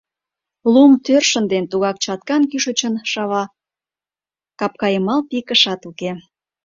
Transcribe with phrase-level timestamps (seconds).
[0.73, 3.43] Лум тӧр шынден, тугак чаткан кӱшычын шава,
[4.59, 6.11] капкайымал пий кышат уке.